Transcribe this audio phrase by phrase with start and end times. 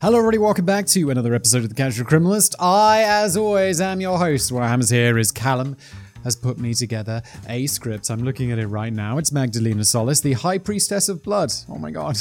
[0.00, 0.38] Hello, everybody.
[0.38, 2.54] Welcome back to another episode of The Casual Criminalist.
[2.60, 4.52] I, as always, am your host.
[4.52, 5.76] What happens here is Callum
[6.22, 8.08] has put me together a script.
[8.08, 9.18] I'm looking at it right now.
[9.18, 11.52] It's Magdalena Solis, the High Priestess of Blood.
[11.68, 12.16] Oh my god.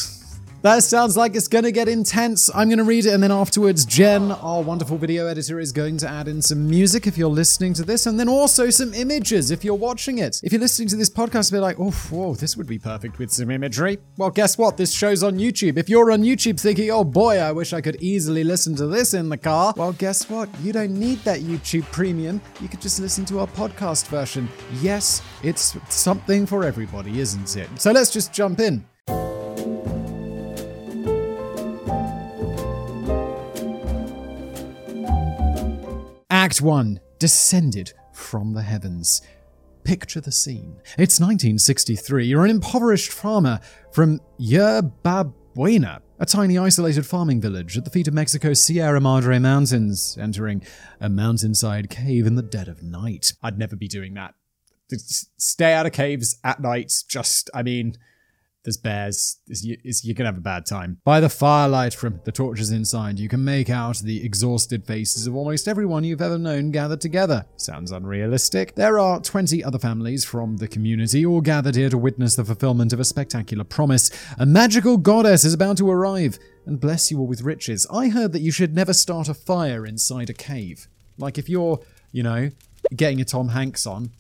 [0.68, 2.54] That sounds like it's gonna get intense.
[2.54, 6.10] I'm gonna read it, and then afterwards, Jen, our wonderful video editor, is going to
[6.10, 9.64] add in some music if you're listening to this, and then also some images if
[9.64, 10.42] you're watching it.
[10.44, 13.32] If you're listening to this podcast, be like, oh, whoa, this would be perfect with
[13.32, 14.00] some imagery.
[14.18, 14.76] Well, guess what?
[14.76, 15.78] This show's on YouTube.
[15.78, 19.14] If you're on YouTube thinking, oh boy, I wish I could easily listen to this
[19.14, 20.50] in the car, well, guess what?
[20.62, 22.42] You don't need that YouTube premium.
[22.60, 24.50] You could just listen to our podcast version.
[24.82, 27.70] Yes, it's something for everybody, isn't it?
[27.80, 28.84] So let's just jump in.
[36.48, 39.22] Act 1 Descended from the Heavens.
[39.84, 40.78] Picture the scene.
[40.98, 42.26] It's 1963.
[42.26, 43.60] You're an impoverished farmer
[43.92, 49.40] from Yerba Buena, a tiny isolated farming village at the feet of Mexico's Sierra Madre
[49.40, 50.64] Mountains, entering
[51.02, 53.34] a mountainside cave in the dead of night.
[53.44, 54.34] I'd never be doing that.
[55.38, 56.94] Stay out of caves at night.
[57.10, 57.98] Just, I mean,
[58.64, 59.38] there's bears.
[59.48, 61.00] It's, it's, you can have a bad time.
[61.06, 65.36] By the firelight from the torches inside, you can make out the exhausted faces of
[65.36, 67.46] almost everyone you've ever known gathered together.
[67.56, 68.76] Sounds unrealistic.
[68.76, 72.92] There are 20 other families from the community, all gathered here to witness the fulfillment
[72.92, 74.10] of a spectacular promise.
[74.38, 77.88] A magical goddess is about to arrive and bless you all with riches.
[77.90, 80.88] I heard that you should never start a fire inside a cave.
[81.18, 81.80] Like if you're,
[82.12, 82.50] you know,
[82.96, 84.12] getting a Tom Hanks on,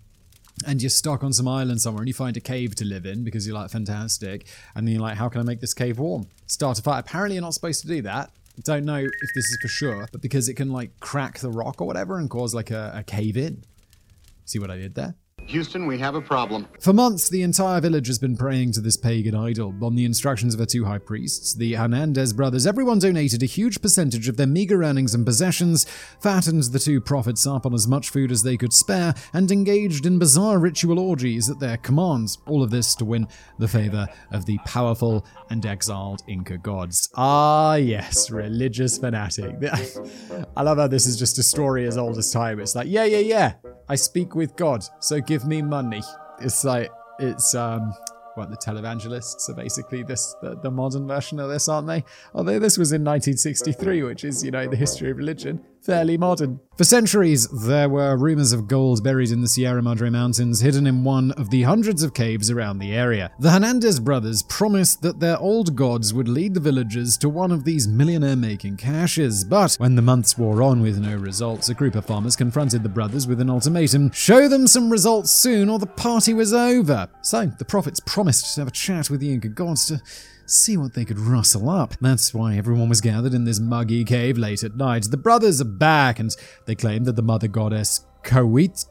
[0.65, 3.23] and you're stuck on some island somewhere and you find a cave to live in
[3.23, 6.27] because you're like fantastic and then you're like how can i make this cave warm?
[6.47, 6.99] Start a fire.
[6.99, 8.31] Apparently you're not supposed to do that.
[8.63, 11.81] Don't know if this is for sure but because it can like crack the rock
[11.81, 13.63] or whatever and cause like a, a cave in.
[14.45, 15.15] See what i did there
[15.47, 16.67] Houston, we have a problem.
[16.81, 19.73] For months, the entire village has been praying to this pagan idol.
[19.81, 23.81] On the instructions of her two high priests, the Hernandez brothers, everyone donated a huge
[23.81, 25.85] percentage of their meager earnings and possessions,
[26.19, 30.05] fattened the two prophets up on as much food as they could spare, and engaged
[30.05, 32.39] in bizarre ritual orgies at their commands.
[32.45, 33.25] All of this to win
[33.57, 37.09] the favor of the powerful and exiled Inca gods.
[37.15, 39.55] Ah, yes, religious fanatic.
[40.57, 42.59] I love how this is just a story as old as time.
[42.59, 43.53] It's like, yeah, yeah, yeah.
[43.89, 46.01] I speak with God, so give me money.
[46.41, 47.93] It's like it's um
[48.35, 52.03] what the televangelists are basically this the, the modern version of this, aren't they?
[52.35, 56.59] Although this was in 1963, which is you know the history of religion, fairly modern.
[56.75, 61.05] For centuries, there were rumors of gold buried in the Sierra Madre Mountains, hidden in
[61.05, 63.31] one of the hundreds of caves around the area.
[63.39, 67.63] The Hernandez brothers promised that their old gods would lead the villagers to one of
[67.63, 71.95] these millionaire making caches, but when the months wore on with no results, a group
[71.95, 75.87] of farmers confronted the brothers with an ultimatum show them some results soon, or the
[75.87, 77.07] party was over.
[77.21, 80.01] So, the prophets promised to have a chat with the Inca gods to
[80.47, 81.93] see what they could rustle up.
[82.01, 85.07] That's why everyone was gathered in this muggy cave late at night.
[85.09, 86.35] The brothers are back, and
[86.65, 88.85] they claim that the mother goddess Kawit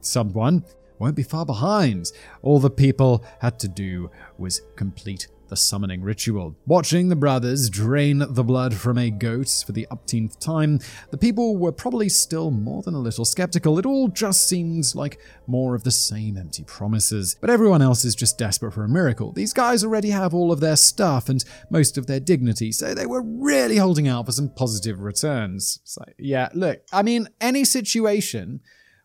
[0.00, 0.64] someone
[0.98, 2.12] won't be far behind.
[2.42, 6.56] All the people had to do was complete the summoning ritual.
[6.64, 10.80] Watching the brothers drain the blood from a goat for the upteenth time,
[11.10, 13.78] the people were probably still more than a little skeptical.
[13.78, 17.36] It all just seemed like more of the same empty promises.
[17.38, 19.30] But everyone else is just desperate for a miracle.
[19.32, 23.04] These guys already have all of their stuff and most of their dignity, so they
[23.04, 25.80] were really holding out for some positive returns.
[25.84, 28.62] So, yeah, look, I mean, any situation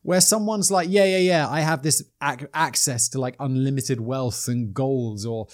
[0.08, 4.48] where someone's like, yeah, yeah, yeah, I have this ac- access to like unlimited wealth
[4.48, 5.48] and goals or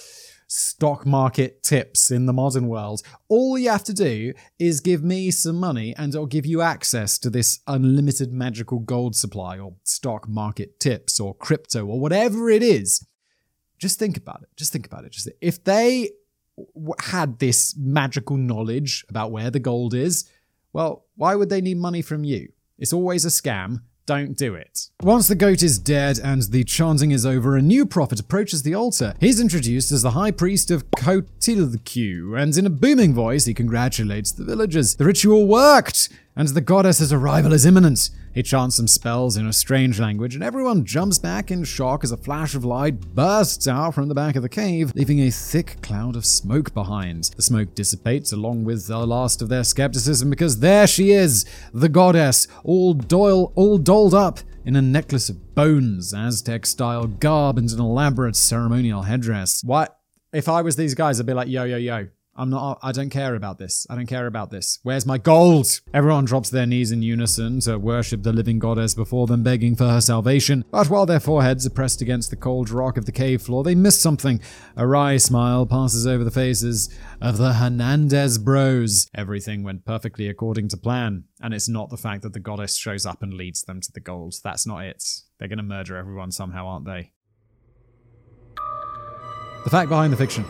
[0.53, 3.01] stock market tips in the modern world.
[3.27, 7.17] All you have to do is give me some money and I'll give you access
[7.19, 12.61] to this unlimited magical gold supply or stock market tips or crypto or whatever it
[12.61, 13.03] is.
[13.79, 14.49] Just think about it.
[14.55, 15.11] Just think about it.
[15.11, 16.11] Just if they
[16.99, 20.29] had this magical knowledge about where the gold is,
[20.71, 22.49] well, why would they need money from you?
[22.77, 24.89] It's always a scam don't do it.
[25.01, 28.75] Once the goat is dead and the chanting is over, a new prophet approaches the
[28.75, 29.13] altar.
[29.19, 34.31] He's introduced as the high priest of Coatlicue, and in a booming voice, he congratulates
[34.31, 34.95] the villagers.
[34.95, 38.09] The ritual worked, and the goddess's arrival is imminent.
[38.33, 42.12] He chants some spells in a strange language, and everyone jumps back in shock as
[42.12, 45.77] a flash of light bursts out from the back of the cave, leaving a thick
[45.83, 47.25] cloud of smoke behind.
[47.35, 51.89] The smoke dissipates along with the last of their skepticism because there she is, the
[51.89, 57.69] goddess, all doyle, all dolled up in a necklace of bones, Aztec style garb, and
[57.69, 59.63] an elaborate ceremonial headdress.
[59.63, 60.00] What?
[60.31, 63.12] If I was these guys, I'd be like, yo, yo, yo, I'm not, I don't
[63.12, 63.85] care about this.
[63.91, 64.80] I don't care about this.
[64.81, 65.81] Where's my gold?
[65.94, 69.88] Everyone drops their knees in unison to worship the living goddess before them, begging for
[69.88, 70.65] her salvation.
[70.71, 73.75] But while their foreheads are pressed against the cold rock of the cave floor, they
[73.75, 74.41] miss something.
[74.75, 76.89] A wry smile passes over the faces
[77.21, 79.07] of the Hernandez bros.
[79.13, 81.25] Everything went perfectly according to plan.
[81.39, 84.00] And it's not the fact that the goddess shows up and leads them to the
[84.00, 84.33] gold.
[84.44, 85.03] That's not it.
[85.38, 87.12] They're going to murder everyone somehow, aren't they?
[89.65, 90.45] The fact behind the fiction.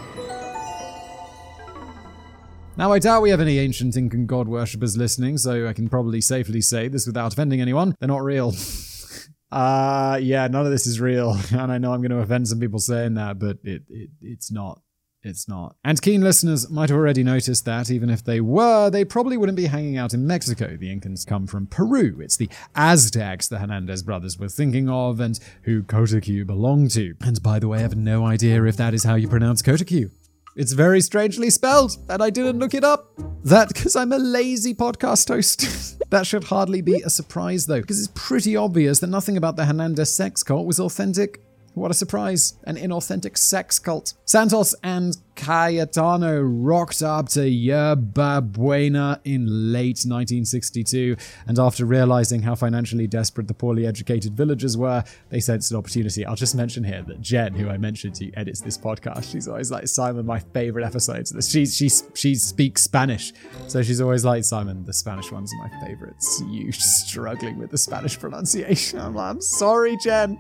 [2.76, 6.22] Now, I doubt we have any ancient Incan god worshippers listening, so I can probably
[6.22, 7.96] safely say this without offending anyone.
[8.00, 8.56] They're not real.
[9.52, 11.38] uh, yeah, none of this is real.
[11.52, 14.52] And I know I'm going to offend some people saying that, but it, it it's
[14.52, 14.82] not.
[15.22, 15.76] It's not.
[15.86, 19.56] And keen listeners might have already noticed that even if they were, they probably wouldn't
[19.56, 20.76] be hanging out in Mexico.
[20.76, 22.20] The Incans come from Peru.
[22.20, 27.16] It's the Aztecs the Hernandez brothers were thinking of and who Kotaku belonged to.
[27.22, 30.10] And by the way, I have no idea if that is how you pronounce Kotaku.
[30.56, 33.12] It's very strangely spelled, and I didn't look it up.
[33.44, 36.00] That because I'm a lazy podcast host.
[36.12, 39.66] that should hardly be a surprise, though, because it's pretty obvious that nothing about the
[39.66, 41.42] Hernandez sex cult was authentic
[41.74, 42.54] what a surprise.
[42.66, 44.14] An inauthentic sex cult.
[44.26, 51.16] Santos and Cayetano rocked up to Yerba Buena in late 1962,
[51.48, 56.26] and after realizing how financially desperate the poorly educated villagers were, they sensed an opportunity.
[56.26, 59.32] I'll just mention here that Jen, who I mentioned to edits this podcast.
[59.32, 61.34] She's always like, Simon, my favorite episodes.
[61.50, 63.34] She, she, she speaks Spanish,
[63.68, 66.44] so she's always like, Simon, the Spanish ones are my favorites.
[66.48, 69.00] You struggling with the Spanish pronunciation.
[69.00, 70.40] I'm like, I'm sorry, Jen.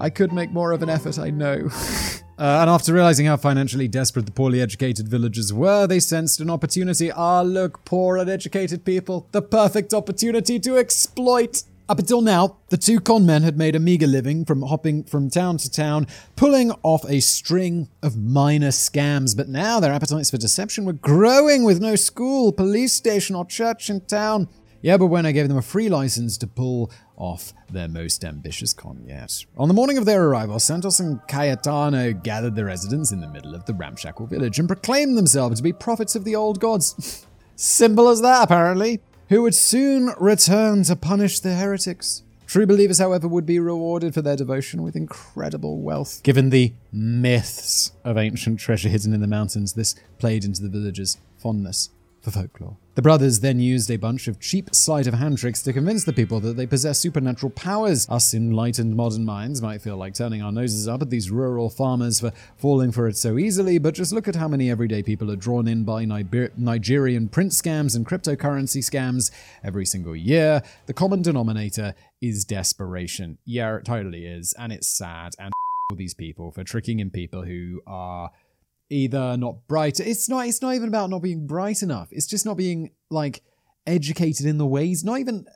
[0.00, 1.68] I could make more of an effort, I know.
[2.40, 6.48] Uh, and after realizing how financially desperate the poorly educated villagers were, they sensed an
[6.48, 7.12] opportunity.
[7.12, 9.28] Ah, look, poor uneducated people.
[9.32, 11.64] The perfect opportunity to exploit.
[11.90, 15.28] Up until now, the two con men had made a meager living from hopping from
[15.28, 19.36] town to town, pulling off a string of minor scams.
[19.36, 23.90] But now their appetites for deception were growing with no school, police station, or church
[23.90, 24.48] in town.
[24.82, 28.72] Yeah, but when I gave them a free license to pull off their most ambitious
[28.72, 29.44] con yet.
[29.58, 33.54] On the morning of their arrival, Santos and Cayetano gathered the residents in the middle
[33.54, 37.26] of the ramshackle village and proclaimed themselves to be prophets of the old gods.
[37.56, 39.00] Simple as that, apparently.
[39.28, 42.22] Who would soon return to punish the heretics.
[42.46, 46.20] True believers, however, would be rewarded for their devotion with incredible wealth.
[46.22, 51.18] Given the myths of ancient treasure hidden in the mountains, this played into the villagers'
[51.36, 51.90] fondness
[52.20, 52.76] for folklore.
[52.96, 56.12] The brothers then used a bunch of cheap sleight of hand tricks to convince the
[56.12, 58.06] people that they possess supernatural powers.
[58.10, 62.20] Us enlightened modern minds might feel like turning our noses up at these rural farmers
[62.20, 65.36] for falling for it so easily, but just look at how many everyday people are
[65.36, 69.30] drawn in by Niger- Nigerian print scams and cryptocurrency scams
[69.64, 70.62] every single year.
[70.86, 73.38] The common denominator is desperation.
[73.46, 75.32] Yeah, it totally is, and it's sad.
[75.38, 75.52] And
[75.90, 78.30] all these people for tricking in people who are
[78.90, 80.00] either not bright.
[80.00, 80.46] It's not.
[80.46, 82.08] It's not even about not being bright enough.
[82.10, 83.42] It's just not being like
[83.86, 85.04] educated in the ways.
[85.04, 85.46] Not even.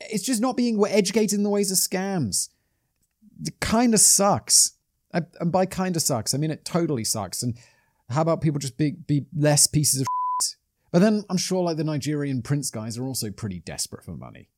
[0.00, 2.48] It's just not being educated in the ways of scams.
[3.60, 4.72] Kind of sucks.
[5.12, 7.42] I, and by kind of sucks, I mean it totally sucks.
[7.42, 7.56] And
[8.08, 10.06] how about people just be be less pieces of
[10.42, 10.56] shit?
[10.92, 14.48] But then I'm sure like the Nigerian prince guys are also pretty desperate for money.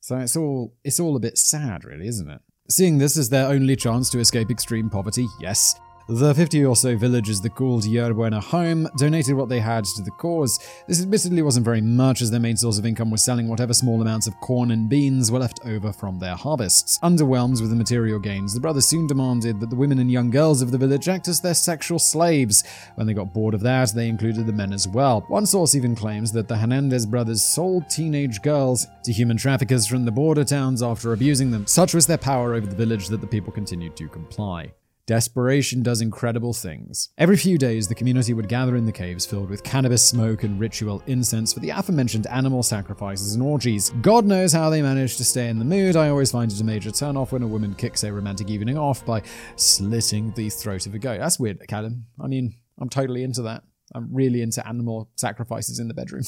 [0.00, 2.40] So it's all it's all a bit sad, really, isn't it?
[2.68, 6.96] Seeing this as their only chance to escape extreme poverty, yes, the 50 or so
[6.96, 10.60] villagers that called Yerba Buena home donated what they had to the cause.
[10.86, 14.00] This admittedly wasn't very much, as their main source of income was selling whatever small
[14.00, 17.00] amounts of corn and beans were left over from their harvests.
[17.00, 20.62] Underwhelmed with the material gains, the brothers soon demanded that the women and young girls
[20.62, 22.62] of the village act as their sexual slaves.
[22.94, 25.22] When they got bored of that, they included the men as well.
[25.26, 30.04] One source even claims that the Hernandez brothers sold teenage girls to human traffickers from
[30.04, 31.66] the border towns after abusing them.
[31.66, 34.72] Such was their power over the village that the people continued to comply.
[35.06, 37.10] Desperation does incredible things.
[37.16, 40.58] Every few days, the community would gather in the caves filled with cannabis smoke and
[40.58, 43.90] ritual incense for the aforementioned animal sacrifices and orgies.
[44.02, 45.94] God knows how they manage to stay in the mood.
[45.94, 49.06] I always find it a major turnoff when a woman kicks a romantic evening off
[49.06, 49.22] by
[49.54, 51.20] slitting the throat of a goat.
[51.20, 52.06] That's weird, Callum.
[52.20, 53.62] I mean, I'm totally into that.
[53.94, 56.24] I'm really into animal sacrifices in the bedroom.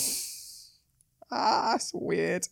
[1.33, 2.47] ah, that's weird.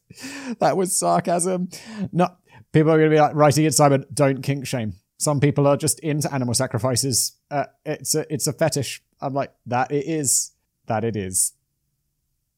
[0.59, 1.69] That was sarcasm.
[2.11, 2.31] No,
[2.73, 4.95] people are going to be like writing it, Simon, don't kink shame.
[5.19, 7.33] Some people are just into animal sacrifices.
[7.51, 9.03] Uh, it's a it's a fetish.
[9.21, 9.91] I'm like that.
[9.91, 10.53] It is
[10.87, 11.05] that.
[11.05, 11.53] It is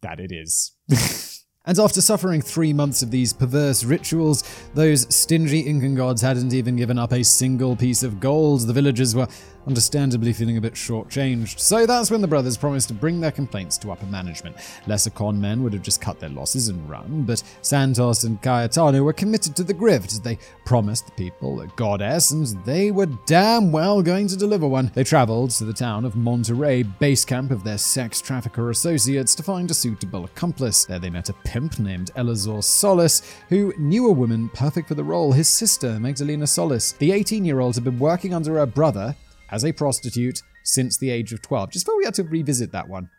[0.01, 0.21] that.
[0.21, 0.73] It is.
[1.69, 6.77] And after suffering three months of these perverse rituals, those stingy Incan gods hadn't even
[6.77, 8.63] given up a single piece of gold.
[8.63, 9.29] The villagers were
[9.69, 11.61] understandably feeling a bit shortchanged.
[11.61, 14.57] So that's when the brothers promised to bring their complaints to upper management.
[14.87, 19.03] Lesser con men would have just cut their losses and run, but Santos and Cayetano
[19.03, 20.07] were committed to the grift.
[20.07, 24.67] as They promised the people a goddess, and they were damn well going to deliver
[24.67, 24.91] one.
[24.95, 29.43] They traveled to the town of Monterrey, base camp of their sex trafficker associates, to
[29.43, 30.87] find a suitable accomplice.
[30.87, 35.05] There they met a pimp named Eleazar Solis, who knew a woman perfect for the
[35.05, 36.93] role, his sister, Magdalena Solis.
[36.93, 39.15] The 18 year old had been working under her brother
[39.51, 41.71] as a prostitute since the age of 12.
[41.71, 43.11] Just thought we had to revisit that one.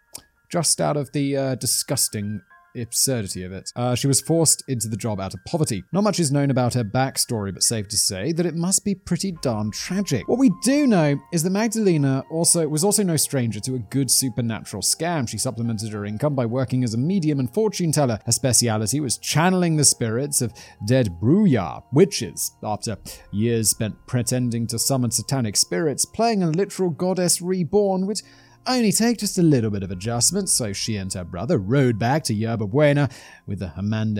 [0.49, 2.41] Just out of the uh, disgusting
[2.81, 3.71] absurdity of it.
[3.75, 5.83] Uh, she was forced into the job out of poverty.
[5.91, 8.95] Not much is known about her backstory, but safe to say that it must be
[8.95, 10.27] pretty darn tragic.
[10.27, 14.09] What we do know is that Magdalena also was also no stranger to a good
[14.11, 15.27] supernatural scam.
[15.27, 18.19] She supplemented her income by working as a medium and fortune teller.
[18.25, 20.53] Her speciality was channeling the spirits of
[20.85, 22.97] dead Bruja, witches, after
[23.31, 28.21] years spent pretending to summon satanic spirits, playing a literal goddess reborn would
[28.67, 32.23] only take just a little bit of adjustment, so she and her brother rode back
[32.25, 33.09] to Yerba Buena
[33.45, 33.69] with the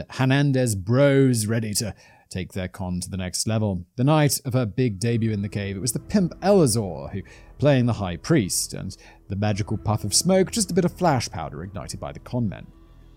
[0.10, 1.94] Hernandez bros ready to
[2.30, 3.86] take their con to the next level.
[3.96, 7.22] The night of her big debut in the cave, it was the pimp Eleazar who
[7.58, 8.96] playing the high priest, and
[9.28, 12.68] the magical puff of smoke just a bit of flash powder ignited by the conmen.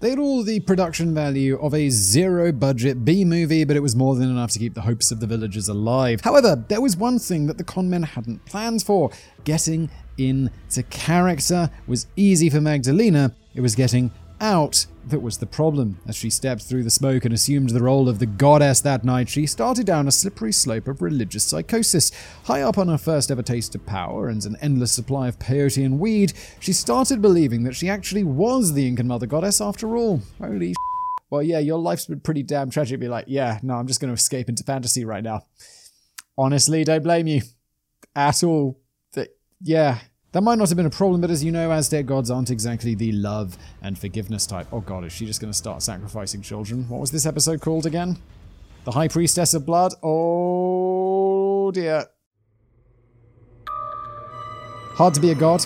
[0.03, 3.95] They had all the production value of a zero budget B movie, but it was
[3.95, 6.23] more than enough to keep the hopes of the villagers alive.
[6.23, 9.13] However, there was one thing that the conmen hadn't planned for
[9.45, 14.11] getting into character was easy for Magdalena, it was getting
[14.43, 15.99] out that was the problem.
[16.07, 19.29] As she stepped through the smoke and assumed the role of the goddess that night,
[19.29, 22.11] she started down a slippery slope of religious psychosis.
[22.45, 25.85] High up on her first ever taste of power and an endless supply of peyote
[25.85, 30.21] and weed, she started believing that she actually was the Incan Mother Goddess after all.
[30.41, 30.75] Holy
[31.31, 33.01] Well, yeah, your life's been pretty damn tragic.
[33.01, 35.47] Be like, yeah, no, I'm just going to escape into fantasy right now.
[36.37, 37.43] Honestly, don't blame you
[38.15, 38.79] at all.
[39.65, 40.01] Yeah,
[40.33, 42.95] that might not have been a problem, but as you know, Aztec gods aren't exactly
[42.95, 44.67] the love and forgiveness type.
[44.73, 46.89] Oh god, is she just going to start sacrificing children?
[46.89, 48.19] What was this episode called again?
[48.85, 49.93] The High Priestess of Blood?
[50.03, 52.07] Oh dear.
[54.95, 55.65] Hard to be a god.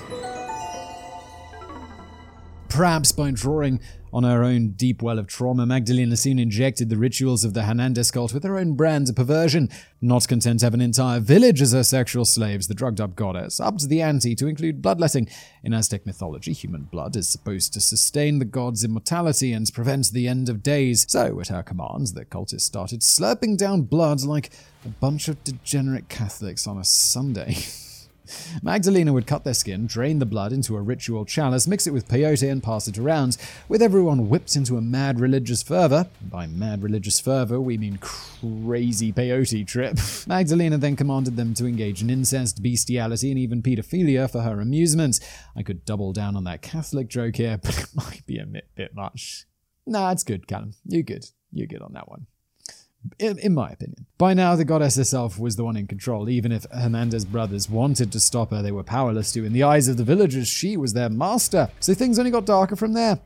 [2.76, 3.80] Perhaps by drawing
[4.12, 8.10] on her own deep well of trauma, Magdalena soon injected the rituals of the Hernandez
[8.10, 9.70] cult with her own brand of perversion.
[10.02, 13.60] Not content to have an entire village as her sexual slaves, the drugged up goddess
[13.60, 15.26] upped the ante to include bloodletting.
[15.64, 20.28] In Aztec mythology, human blood is supposed to sustain the god's immortality and prevent the
[20.28, 21.06] end of days.
[21.08, 24.50] So, at her commands, the cultists started slurping down blood like
[24.84, 27.56] a bunch of degenerate Catholics on a Sunday.
[28.62, 32.08] Magdalena would cut their skin, drain the blood into a ritual chalice, mix it with
[32.08, 33.36] peyote, and pass it around,
[33.68, 36.08] with everyone whipped into a mad religious fervor.
[36.20, 39.98] By mad religious fervor, we mean crazy peyote trip.
[40.26, 45.20] Magdalena then commanded them to engage in incest, bestiality, and even pedophilia for her amusement.
[45.54, 48.94] I could double down on that Catholic joke here, but it might be a bit
[48.94, 49.46] much.
[49.86, 50.74] Nah, it's good, Callum.
[50.84, 51.26] You're good.
[51.52, 52.26] You're good on that one
[53.18, 54.06] in, in, my opinion.
[54.18, 56.28] By now, the goddess herself was the one in control.
[56.28, 59.44] Even if Hernandez brothers wanted to stop her, they were powerless to.
[59.44, 61.70] In the eyes of the villagers, she was their master.
[61.80, 63.18] So things only got darker from there.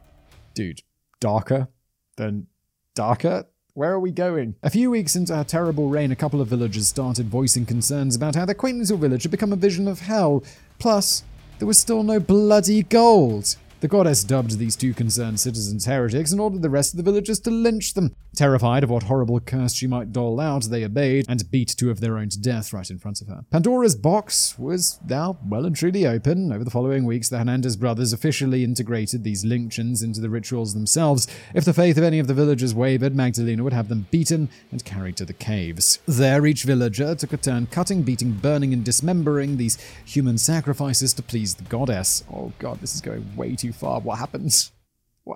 [0.55, 0.83] Dude,
[1.21, 1.69] darker
[2.17, 2.47] than
[2.95, 3.47] darker?
[3.75, 4.57] Where are we going?
[4.63, 8.35] A few weeks into her terrible reign, a couple of villagers started voicing concerns about
[8.35, 10.43] how their quaint little village had become a vision of hell.
[10.79, 11.23] Plus,
[11.59, 13.57] there was still no bloody gold.
[13.81, 17.41] The goddess dubbed these two concerned citizens heretics and ordered the rest of the villagers
[17.41, 18.15] to lynch them.
[18.37, 22.01] Terrified of what horrible curse she might dole out, they obeyed and beat two of
[22.01, 23.45] their own to death right in front of her.
[23.51, 26.53] Pandora's box was now well and truly open.
[26.53, 31.27] Over the following weeks, the Hernandez brothers officially integrated these lynchings into the rituals themselves.
[31.55, 34.85] If the faith of any of the villagers wavered, Magdalena would have them beaten and
[34.85, 35.99] carried to the caves.
[36.07, 41.23] There, each villager took a turn cutting, beating, burning, and dismembering these human sacrifices to
[41.23, 42.25] please the goddess.
[42.33, 44.01] Oh god, this is going way too far.
[44.01, 44.73] What happens?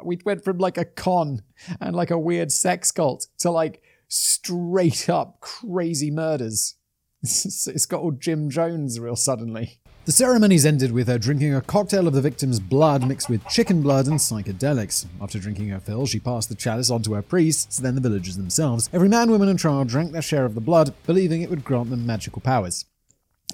[0.03, 1.43] We went from like a con
[1.81, 6.75] and like a weird sex cult to like straight up crazy murders.
[7.23, 9.81] It's got all Jim Jones real suddenly.
[10.05, 13.81] The ceremonies ended with her drinking a cocktail of the victim's blood mixed with chicken
[13.81, 15.07] blood and psychedelics.
[15.19, 18.37] After drinking her fill, she passed the chalice on to her priests, then the villagers
[18.37, 18.91] themselves.
[18.93, 21.89] Every man, woman, and child drank their share of the blood, believing it would grant
[21.89, 22.85] them magical powers.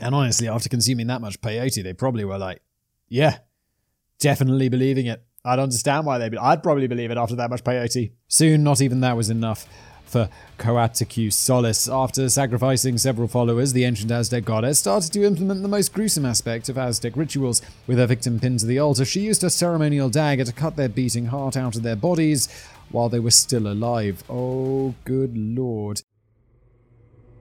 [0.00, 2.62] And honestly, after consuming that much peyote, they probably were like,
[3.08, 3.38] yeah,
[4.18, 5.22] definitely believing it.
[5.44, 6.28] I'd understand why they.
[6.28, 8.12] Be- I'd probably believe it after that much peyote.
[8.28, 9.66] Soon, not even that was enough
[10.04, 10.28] for
[10.58, 11.88] Coatlicue Solis.
[11.88, 16.68] After sacrificing several followers, the ancient Aztec goddess started to implement the most gruesome aspect
[16.68, 17.62] of Aztec rituals.
[17.86, 20.88] With her victim pinned to the altar, she used her ceremonial dagger to cut their
[20.88, 22.48] beating heart out of their bodies
[22.90, 24.24] while they were still alive.
[24.28, 26.02] Oh, good lord.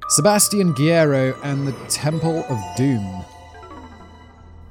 [0.10, 3.25] Sebastian Guerrero and the Temple of Doom.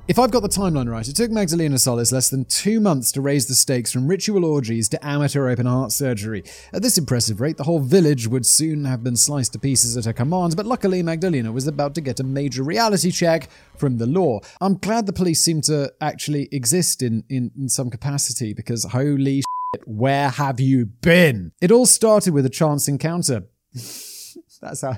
[0.09, 3.21] If I've got the timeline right, it took Magdalena Solis less than two months to
[3.21, 6.45] raise the stakes from ritual orgies to amateur open heart surgery.
[6.73, 10.07] At this impressive rate, the whole village would soon have been sliced to pieces at
[10.07, 14.07] her command, but luckily Magdalena was about to get a major reality check from the
[14.07, 14.41] law.
[14.63, 19.43] I'm glad the police seem to actually exist in, in, in some capacity because holy
[19.43, 21.53] shit, where have you been?
[21.61, 23.43] It all started with a chance encounter.
[24.61, 24.97] That's how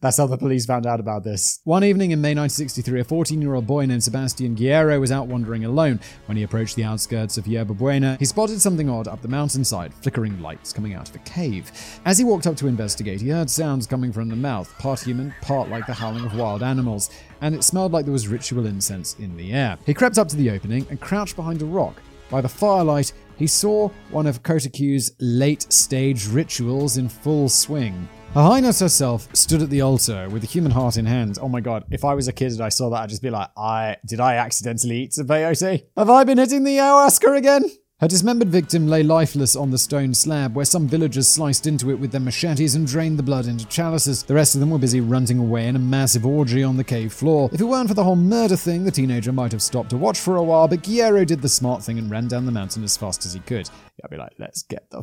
[0.00, 1.60] that's how the police found out about this.
[1.64, 6.00] One evening in May 1963, a 14-year-old boy named Sebastian Guerrero was out wandering alone.
[6.26, 9.92] When he approached the outskirts of Yerba Buena, he spotted something odd up the mountainside,
[9.94, 11.70] flickering lights coming out of a cave.
[12.04, 15.34] As he walked up to investigate, he heard sounds coming from the mouth, part human,
[15.40, 19.14] part like the howling of wild animals, and it smelled like there was ritual incense
[19.18, 19.78] in the air.
[19.86, 22.00] He crept up to the opening and crouched behind a rock.
[22.30, 28.08] By the firelight, he saw one of Kotaku's late stage rituals in full swing.
[28.32, 31.40] Her Highness herself stood at the altar with the human heart in hand.
[31.42, 33.30] Oh my god, if I was a kid and I saw that, I'd just be
[33.30, 35.86] like, I did I accidentally eat some peyote?
[35.96, 37.64] Have I been hitting the ayahuasca again?
[37.98, 41.98] Her dismembered victim lay lifeless on the stone slab, where some villagers sliced into it
[41.98, 44.22] with their machetes and drained the blood into chalices.
[44.22, 47.12] The rest of them were busy ranting away in a massive orgy on the cave
[47.12, 47.50] floor.
[47.52, 50.20] If it weren't for the whole murder thing, the teenager might have stopped to watch
[50.20, 52.96] for a while, but Guerrero did the smart thing and ran down the mountain as
[52.96, 53.68] fast as he could.
[54.04, 55.02] I'd be like, let's get the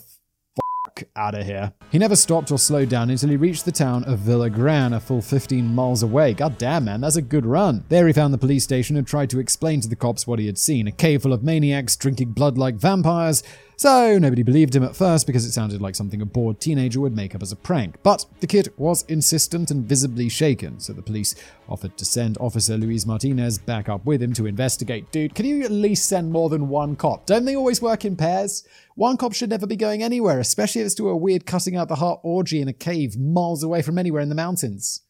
[1.15, 1.73] out of here.
[1.91, 5.21] He never stopped or slowed down until he reached the town of Villagran, a full
[5.21, 6.33] 15 miles away.
[6.33, 7.85] God damn, man, that's a good run.
[7.89, 10.45] There he found the police station and tried to explain to the cops what he
[10.45, 13.43] had seen a cave full of maniacs drinking blood like vampires.
[13.79, 17.15] So nobody believed him at first because it sounded like something a bored teenager would
[17.15, 17.97] make up as a prank.
[18.01, 21.35] But the kid was insistent and visibly shaken, so the police
[21.69, 25.11] offered to send Officer Luis Martinez back up with him to investigate.
[25.11, 27.27] Dude, can you at least send more than one cop?
[27.27, 28.67] Don't they always work in pairs?
[28.95, 31.87] One cop should never be going anywhere, especially if it's to a weird cutting out
[31.87, 35.01] the heart orgy in a cave miles away from anywhere in the mountains.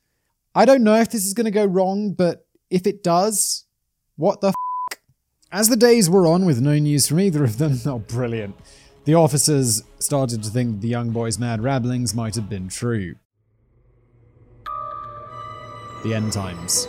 [0.53, 3.63] I don't know if this is going to go wrong, but if it does,
[4.17, 4.55] what the f-
[5.57, 8.55] as the days wore on with no news from either of them, oh, brilliant.
[9.05, 13.15] The officers started to think the young boy's mad rabblings might have been true.
[16.03, 16.85] The end times.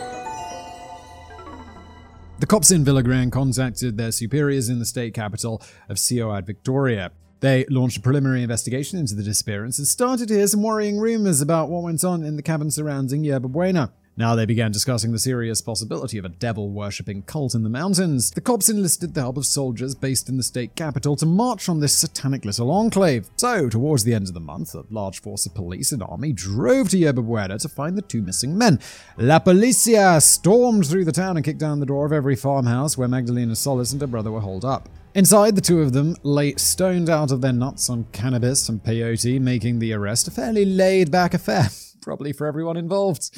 [2.37, 7.11] The cops in Villagran contacted their superiors in the state capital of Ciudad Victoria.
[7.39, 11.41] They launched a preliminary investigation into the disappearance and started to hear some worrying rumors
[11.41, 13.93] about what went on in the cabin surrounding Yerba Buena.
[14.19, 18.31] Now they began discussing the serious possibility of a devil worshipping cult in the mountains.
[18.31, 21.79] The cops enlisted the help of soldiers based in the state capital to march on
[21.79, 23.29] this satanic little enclave.
[23.37, 26.89] So, towards the end of the month, a large force of police and army drove
[26.89, 28.81] to Yerba Buena to find the two missing men.
[29.17, 33.07] La Policia stormed through the town and kicked down the door of every farmhouse where
[33.07, 34.89] Magdalena Solis and her brother were holed up.
[35.15, 39.41] Inside, the two of them lay stoned out of their nuts on cannabis and peyote,
[39.41, 41.67] making the arrest a fairly laid back affair
[42.01, 43.29] probably for everyone involved.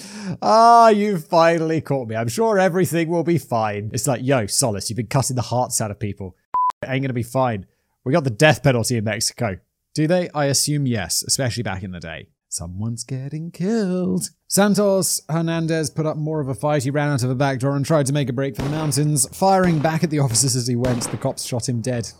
[0.41, 2.15] Ah, you finally caught me.
[2.15, 3.89] I'm sure everything will be fine.
[3.93, 6.35] It's like, yo, Solis, you've been cutting the hearts out of people.
[6.83, 7.65] It ain't gonna be fine.
[8.03, 9.57] We got the death penalty in Mexico.
[9.93, 10.29] Do they?
[10.29, 12.27] I assume yes, especially back in the day.
[12.51, 14.29] Someone's getting killed.
[14.49, 16.83] Santos Hernandez put up more of a fight.
[16.83, 18.69] He ran out of a back door and tried to make a break for the
[18.69, 21.03] mountains, firing back at the officers as he went.
[21.03, 22.11] The cops shot him dead.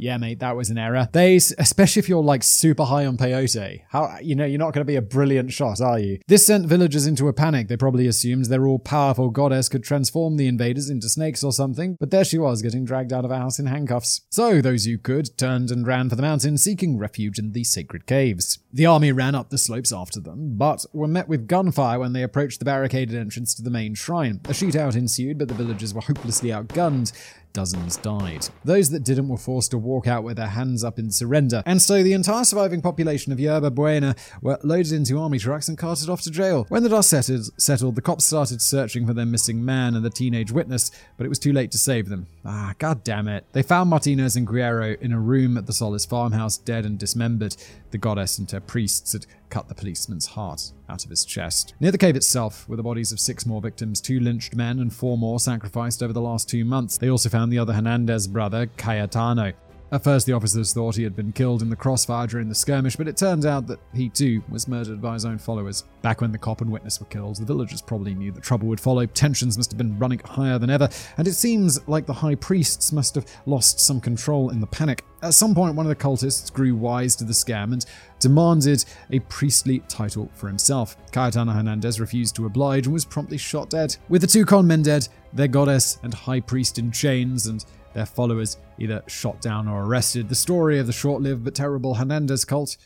[0.00, 1.08] Yeah, mate, that was an error.
[1.12, 4.84] They, especially if you're like super high on peyote, how you know you're not going
[4.86, 6.20] to be a brilliant shot, are you?
[6.28, 7.66] This sent villagers into a panic.
[7.66, 12.12] They probably assumed their all-powerful goddess could transform the invaders into snakes or something, but
[12.12, 14.20] there she was, getting dragged out of a house in handcuffs.
[14.30, 18.06] So those who could turned and ran for the mountain, seeking refuge in the sacred
[18.06, 18.60] caves.
[18.70, 22.22] The army ran up the slopes after them, but were met with gunfire when they
[22.22, 24.40] approached the barricaded entrance to the main shrine.
[24.44, 27.12] A shootout ensued, but the villagers were hopelessly outgunned
[27.52, 28.48] dozens died.
[28.64, 31.80] Those that didn't were forced to walk out with their hands up in surrender, and
[31.82, 36.08] so the entire surviving population of Yerba Buena were loaded into army trucks and carted
[36.08, 36.66] off to jail.
[36.68, 40.52] When the dust settled, the cops started searching for their missing man and the teenage
[40.52, 42.26] witness, but it was too late to save them.
[42.44, 43.44] Ah, god damn it.
[43.52, 47.56] They found Martinez and Guerrero in a room at the Solis farmhouse, dead and dismembered.
[47.90, 51.74] The goddess and her priests had cut the policeman's heart out of his chest.
[51.80, 54.92] Near the cave itself were the bodies of six more victims, two lynched men and
[54.92, 56.98] four more sacrificed over the last two months.
[56.98, 59.54] They also found the other Hernandez brother, Cayetano.
[59.90, 62.96] At first, the officers thought he had been killed in the crossfire during the skirmish,
[62.96, 65.84] but it turned out that he too was murdered by his own followers.
[66.02, 68.80] Back when the cop and witness were killed, the villagers probably knew that trouble would
[68.80, 69.06] follow.
[69.06, 72.92] Tensions must have been running higher than ever, and it seems like the high priests
[72.92, 75.04] must have lost some control in the panic.
[75.22, 77.84] At some point, one of the cultists grew wise to the scam and
[78.20, 80.96] demanded a priestly title for himself.
[81.12, 83.96] Cayetano Hernandez refused to oblige and was promptly shot dead.
[84.10, 87.64] With the two con men dead, their goddess and high priest in chains, and
[87.98, 90.28] their followers either shot down or arrested.
[90.28, 92.76] The story of the short lived but terrible Hernandez cult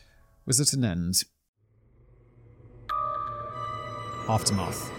[0.46, 1.25] was at an end.
[4.27, 4.90] Aftermath.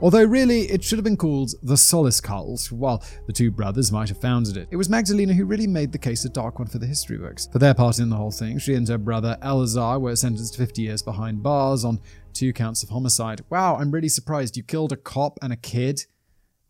[0.00, 4.08] Although really, it should have been called the Solis Cult, while the two brothers might
[4.08, 4.68] have founded it.
[4.70, 7.46] It was Magdalena who really made the case a dark one for the history books.
[7.52, 10.58] For their part in the whole thing, she and her brother Eleazar were sentenced to
[10.58, 12.00] 50 years behind bars on
[12.32, 13.44] two counts of homicide.
[13.50, 14.56] Wow, I'm really surprised.
[14.56, 16.06] You killed a cop and a kid,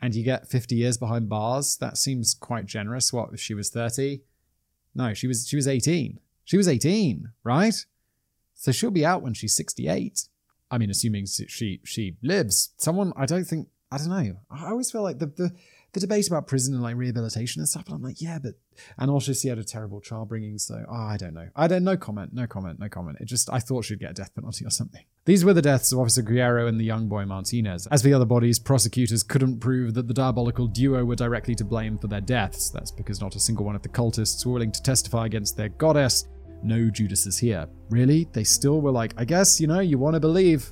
[0.02, 1.76] and you get 50 years behind bars?
[1.76, 3.12] That seems quite generous.
[3.12, 4.20] What, if she was 30?
[4.94, 6.18] No, she was she was 18.
[6.44, 7.74] She was 18, right?
[8.54, 10.26] So she'll be out when she's 68.
[10.70, 12.70] I mean, assuming she she lives.
[12.76, 14.36] Someone I don't think I don't know.
[14.50, 15.52] I always feel like the the,
[15.92, 17.86] the debate about prison and like rehabilitation and stuff.
[17.86, 18.54] And I'm like, yeah, but
[18.98, 20.58] and also she had a terrible child bringing.
[20.58, 21.48] So oh, I don't know.
[21.56, 21.84] I don't.
[21.84, 22.32] No comment.
[22.32, 22.78] No comment.
[22.78, 23.18] No comment.
[23.20, 25.04] It just I thought she'd get a death penalty or something.
[25.24, 27.86] These were the deaths of Officer Guerrero and the young boy Martinez.
[27.88, 31.64] As for the other bodies, prosecutors couldn't prove that the diabolical duo were directly to
[31.64, 32.70] blame for their deaths.
[32.70, 35.68] That's because not a single one of the cultists were willing to testify against their
[35.68, 36.26] goddess
[36.62, 37.66] no Judases here.
[37.88, 38.28] Really?
[38.32, 40.70] They still were like, I guess, you know, you want to believe.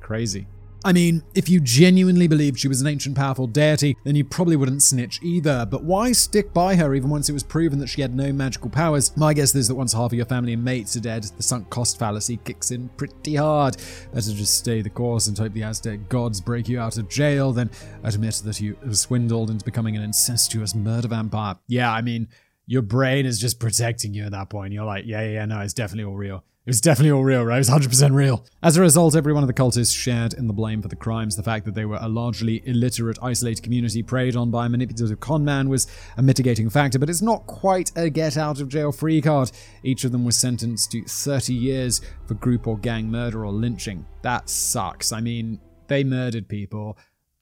[0.00, 0.46] Crazy.
[0.82, 4.56] I mean, if you genuinely believed she was an ancient powerful deity, then you probably
[4.56, 5.66] wouldn't snitch either.
[5.66, 8.70] But why stick by her even once it was proven that she had no magical
[8.70, 9.14] powers?
[9.16, 11.68] My guess is that once half of your family and mates are dead, the sunk
[11.68, 13.76] cost fallacy kicks in pretty hard.
[14.14, 17.52] Better just stay the course and hope the Aztec gods break you out of jail
[17.52, 17.70] than
[18.02, 21.56] admit that you swindled into becoming an incestuous murder vampire.
[21.66, 22.28] Yeah, I mean,
[22.66, 24.72] your brain is just protecting you at that point.
[24.72, 26.44] You're like, yeah, yeah, no, it's definitely all real.
[26.66, 27.56] It was definitely all real, right?
[27.56, 28.44] It was 100% real.
[28.62, 31.34] As a result, every one of the cultists shared in the blame for the crimes.
[31.34, 35.20] The fact that they were a largely illiterate, isolated community preyed on by a manipulative
[35.20, 35.86] conman was
[36.18, 39.50] a mitigating factor, but it's not quite a get out of jail free card.
[39.82, 44.04] Each of them was sentenced to 30 years for group or gang murder or lynching.
[44.20, 45.12] That sucks.
[45.12, 46.98] I mean, they murdered people,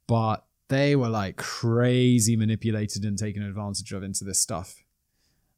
[0.07, 4.85] but they were like crazy manipulated and taken advantage of into this stuff.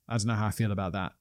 [0.08, 1.12] I don't know how I feel about that.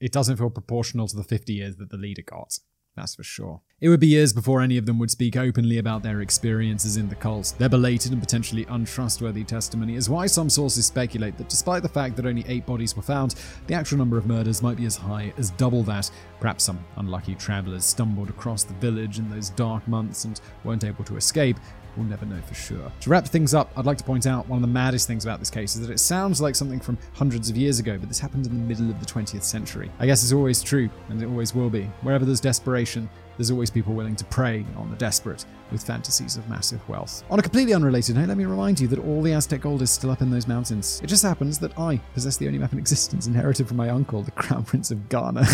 [0.00, 2.58] It doesn't feel proportional to the 50 years that the leader got.
[2.96, 3.60] That's for sure.
[3.78, 7.10] It would be years before any of them would speak openly about their experiences in
[7.10, 7.52] the cult.
[7.58, 12.16] Their belated and potentially untrustworthy testimony is why some sources speculate that despite the fact
[12.16, 13.34] that only eight bodies were found,
[13.66, 16.10] the actual number of murders might be as high as double that.
[16.40, 21.04] Perhaps some unlucky travelers stumbled across the village in those dark months and weren't able
[21.04, 21.58] to escape,
[21.96, 22.92] We'll never know for sure.
[23.00, 25.38] To wrap things up, I'd like to point out one of the maddest things about
[25.38, 28.18] this case is that it sounds like something from hundreds of years ago, but this
[28.18, 29.90] happened in the middle of the 20th century.
[29.98, 31.84] I guess it's always true, and it always will be.
[32.02, 36.48] Wherever there's desperation, there's always people willing to prey on the desperate with fantasies of
[36.48, 37.24] massive wealth.
[37.30, 39.90] On a completely unrelated note, let me remind you that all the Aztec gold is
[39.90, 41.00] still up in those mountains.
[41.02, 44.22] It just happens that I possess the only map in existence inherited from my uncle,
[44.22, 45.46] the Crown Prince of Ghana.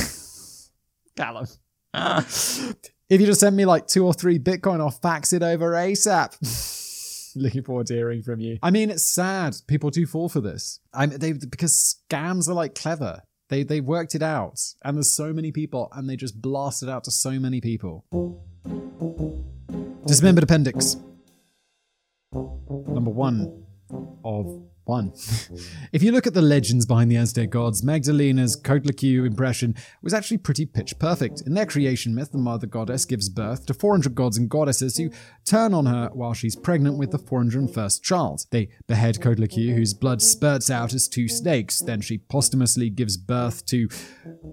[1.16, 1.46] Callum.
[3.12, 7.34] If you just send me like two or three Bitcoin, I'll fax it over ASAP.
[7.36, 8.58] Looking forward to hearing from you.
[8.62, 9.54] I mean, it's sad.
[9.66, 10.80] People do fall for this.
[10.94, 13.20] I mean, they because scams are like clever.
[13.50, 16.88] They they worked it out, and there's so many people, and they just blast it
[16.88, 18.06] out to so many people.
[20.06, 20.96] Dismembered appendix.
[22.32, 23.62] Number one
[24.24, 25.12] of one.
[25.16, 25.56] Hmm.
[25.92, 30.38] if you look at the legends behind the Aztec gods, Magdalena's Coatlicue impression was actually
[30.38, 31.42] pretty pitch perfect.
[31.46, 35.10] In their creation myth, the mother goddess gives birth to 400 gods and goddesses who
[35.44, 38.46] turn on her while she's pregnant with the 401st child.
[38.50, 41.80] They behead Coatlicue, whose blood spurts out as two snakes.
[41.80, 43.88] Then she posthumously gives birth to,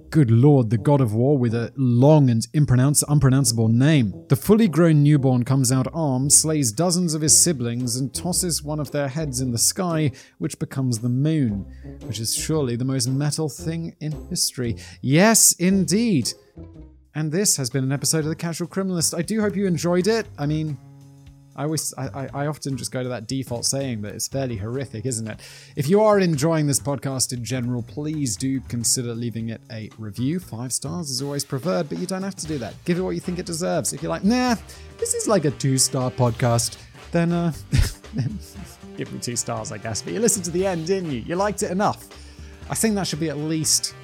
[0.09, 4.13] good lord, the god of war with a long and impronounce- unpronounceable name.
[4.29, 8.79] The fully grown newborn comes out armed, slays dozens of his siblings, and tosses one
[8.79, 11.65] of their heads in the sky which becomes the moon,
[12.05, 14.77] which is surely the most metal thing in history.
[15.01, 16.31] Yes, indeed.
[17.15, 19.17] And this has been an episode of The Casual Criminalist.
[19.17, 20.27] I do hope you enjoyed it.
[20.37, 20.77] I mean,
[21.59, 25.05] I always, I, I often just go to that default saying that it's fairly horrific,
[25.05, 25.41] isn't it?
[25.75, 30.39] If you are enjoying this podcast in general, please do consider leaving it a review.
[30.39, 32.75] Five stars is always preferred, but you don't have to do that.
[32.85, 33.91] Give it what you think it deserves.
[33.91, 34.55] If you're like, nah,
[34.99, 36.77] this is like a two star podcast,
[37.11, 37.51] then uh,
[38.99, 40.01] give me two stars, I guess.
[40.01, 41.21] But you listened to the end, didn't you?
[41.21, 42.07] You liked it enough.
[42.69, 43.95] I think that should be at least,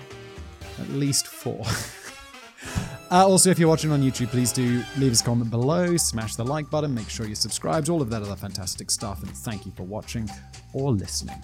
[0.79, 1.61] at least four.
[3.11, 6.35] uh, also, if you're watching on YouTube, please do leave us a comment below, smash
[6.35, 9.65] the like button, make sure you're subscribed, all of that other fantastic stuff, and thank
[9.65, 10.29] you for watching
[10.73, 11.43] or listening.